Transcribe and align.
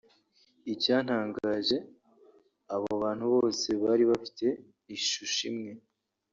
Icyantangaje 0.73 1.77
abo 2.73 2.89
bantu 3.03 3.25
bose 3.35 3.69
bari 3.83 4.03
bafite 4.11 4.45
ishusho 4.95 5.41
imwe 5.51 5.71